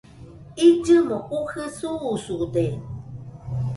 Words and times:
illɨmo 0.67 1.17
jujɨ 1.29 1.63
susude 2.23 2.65